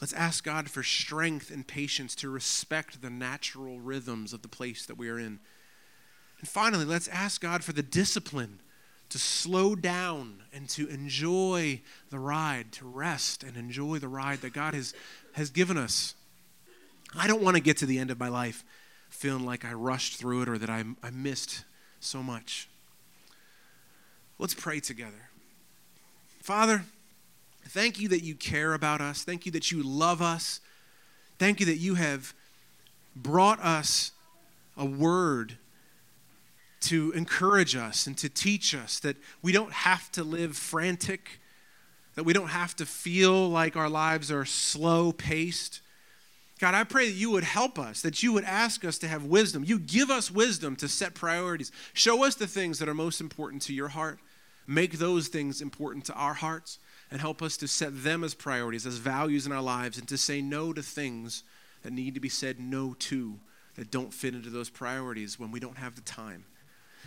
[0.00, 4.84] Let's ask God for strength and patience to respect the natural rhythms of the place
[4.86, 5.40] that we are in.
[6.40, 8.60] And finally, let's ask God for the discipline
[9.08, 14.52] to slow down and to enjoy the ride, to rest and enjoy the ride that
[14.52, 14.94] God has,
[15.32, 16.14] has given us.
[17.14, 18.64] I don't want to get to the end of my life
[19.08, 21.64] feeling like I rushed through it or that I, I missed
[22.00, 22.68] so much.
[24.38, 25.30] Let's pray together.
[26.42, 26.84] Father,
[27.68, 29.24] thank you that you care about us.
[29.24, 30.60] Thank you that you love us.
[31.38, 32.34] Thank you that you have
[33.14, 34.12] brought us
[34.76, 35.56] a word
[36.86, 41.40] to encourage us and to teach us that we don't have to live frantic,
[42.14, 45.80] that we don't have to feel like our lives are slow paced,
[46.58, 49.24] God, I pray that you would help us, that you would ask us to have
[49.24, 49.62] wisdom.
[49.64, 51.70] You give us wisdom to set priorities.
[51.92, 54.18] Show us the things that are most important to your heart.
[54.66, 56.78] Make those things important to our hearts
[57.10, 60.16] and help us to set them as priorities, as values in our lives, and to
[60.16, 61.44] say no to things
[61.82, 63.38] that need to be said no to,
[63.76, 66.44] that don't fit into those priorities when we don't have the time.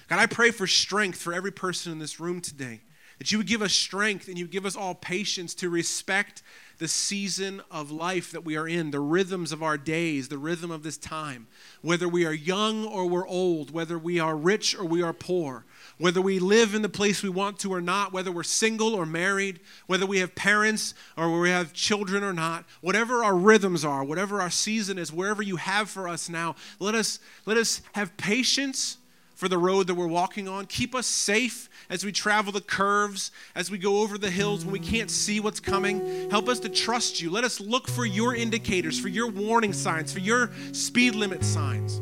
[0.10, 2.82] God, I pray for strength for every person in this room today,
[3.20, 6.42] that you would give us strength and you give us all patience to respect
[6.80, 10.72] the season of life that we are in, the rhythms of our days, the rhythm
[10.72, 11.46] of this time.
[11.84, 15.66] Whether we are young or we're old, whether we are rich or we are poor,
[16.00, 19.06] whether we live in the place we want to or not, whether we're single or
[19.06, 24.04] married, whether we have parents or we have children or not, whatever our rhythms are,
[24.04, 28.18] whatever our season is, wherever you have for us now, let us, let us have
[28.18, 28.98] patience
[29.40, 30.66] for the road that we're walking on.
[30.66, 34.74] Keep us safe as we travel the curves, as we go over the hills when
[34.74, 36.30] we can't see what's coming.
[36.30, 37.30] Help us to trust you.
[37.30, 42.02] Let us look for your indicators, for your warning signs, for your speed limit signs.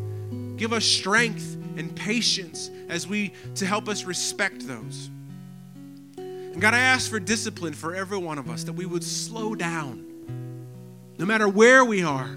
[0.60, 5.12] Give us strength and patience as we to help us respect those.
[6.18, 9.54] And God, I ask for discipline for every one of us that we would slow
[9.54, 10.08] down
[11.20, 12.36] no matter where we are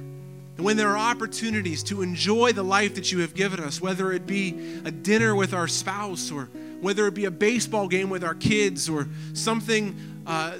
[0.60, 4.12] and when there are opportunities to enjoy the life that you have given us, whether
[4.12, 4.50] it be
[4.84, 6.50] a dinner with our spouse or
[6.82, 9.96] whether it be a baseball game with our kids or something,
[10.26, 10.58] uh,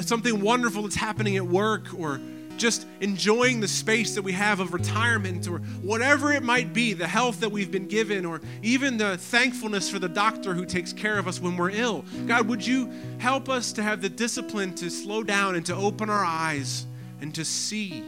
[0.00, 2.20] something wonderful that's happening at work or
[2.56, 7.06] just enjoying the space that we have of retirement or whatever it might be, the
[7.06, 11.16] health that we've been given, or even the thankfulness for the doctor who takes care
[11.16, 12.04] of us when we're ill.
[12.26, 16.10] God, would you help us to have the discipline to slow down and to open
[16.10, 16.86] our eyes
[17.20, 18.02] and to see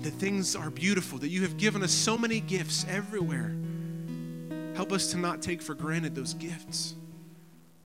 [0.00, 3.54] that things are beautiful, that you have given us so many gifts everywhere.
[4.74, 6.94] Help us to not take for granted those gifts.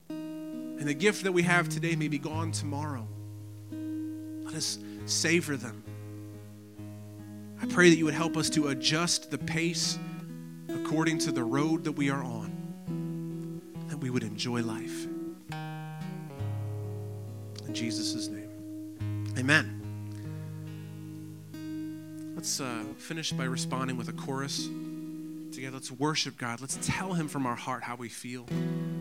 [0.08, 3.06] And the gift that we have today may be gone tomorrow.
[4.44, 5.82] Let us savor them.
[7.60, 9.98] I pray that you would help us to adjust the pace
[10.68, 13.62] according to the road that we are on.
[13.88, 15.06] that we would enjoy life.
[17.66, 19.83] In Jesus' name, amen.
[22.44, 24.68] Let's uh, finish by responding with a chorus
[25.50, 25.76] together.
[25.76, 26.60] Let's worship God.
[26.60, 28.44] Let's tell Him from our heart how we feel.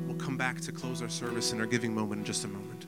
[0.08, 2.86] We'll come back to close our service in our giving moment in just a moment.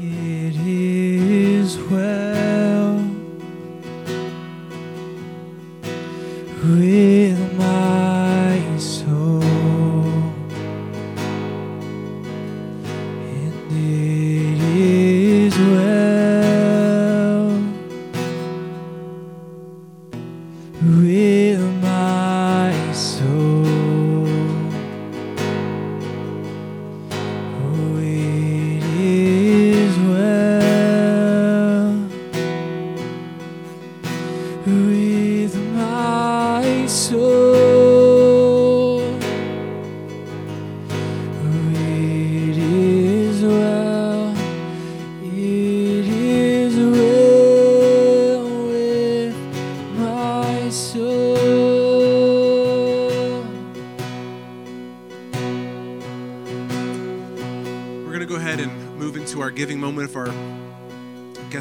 [0.00, 2.29] It is well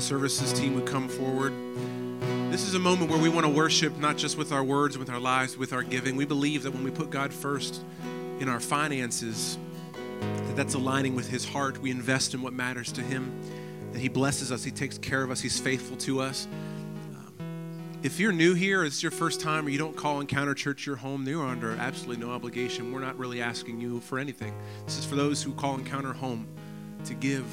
[0.09, 1.53] services team would come forward.
[2.51, 5.07] This is a moment where we want to worship not just with our words, with
[5.07, 6.15] our lives, with our giving.
[6.15, 7.83] We believe that when we put God first
[8.39, 9.59] in our finances,
[10.19, 11.77] that that's aligning with His heart.
[11.77, 13.39] We invest in what matters to Him,
[13.91, 16.47] that He blesses us, He takes care of us, He's faithful to us.
[17.15, 17.31] Um,
[18.01, 20.95] If you're new here, it's your first time, or you don't call Encounter Church your
[20.95, 22.91] home, you are under absolutely no obligation.
[22.91, 24.55] We're not really asking you for anything.
[24.85, 26.47] This is for those who call Encounter home
[27.05, 27.45] to give.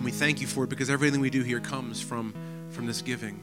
[0.00, 2.32] And we thank you for it because everything we do here comes from,
[2.70, 3.38] from this giving.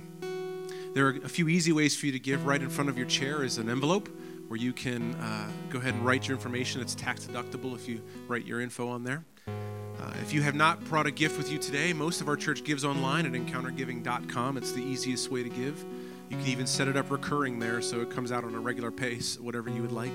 [0.95, 2.47] There are a few easy ways for you to give.
[2.47, 4.09] Right in front of your chair is an envelope
[4.47, 6.81] where you can uh, go ahead and write your information.
[6.81, 9.23] It's tax deductible if you write your info on there.
[9.47, 12.63] Uh, if you have not brought a gift with you today, most of our church
[12.63, 14.57] gives online at encountergiving.com.
[14.57, 15.85] It's the easiest way to give.
[16.27, 18.89] You can even set it up recurring there so it comes out on a regular
[18.89, 20.09] pace, whatever you would like.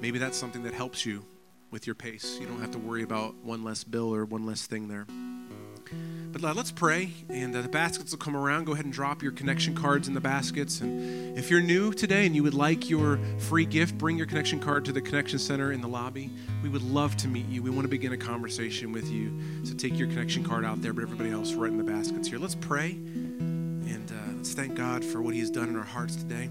[0.00, 1.24] Maybe that's something that helps you
[1.70, 2.38] with your pace.
[2.40, 5.06] You don't have to worry about one less bill or one less thing there.
[6.32, 8.64] But uh, let's pray, and uh, the baskets will come around.
[8.64, 10.82] Go ahead and drop your connection cards in the baskets.
[10.82, 14.60] And if you're new today and you would like your free gift, bring your connection
[14.60, 16.30] card to the connection center in the lobby.
[16.62, 17.62] We would love to meet you.
[17.62, 19.32] We want to begin a conversation with you.
[19.64, 22.38] So take your connection card out there, but everybody else right in the baskets here.
[22.38, 26.16] Let's pray, and uh, let's thank God for what He has done in our hearts
[26.16, 26.50] today.